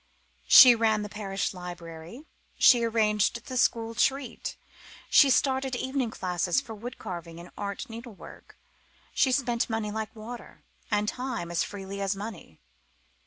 [0.47, 2.25] She ran the parish library,
[2.57, 4.57] she arranged the school treat,
[5.11, 8.57] she started evening classes for wood carving and art needlework.
[9.13, 12.59] She spent money like water, and time as freely as money.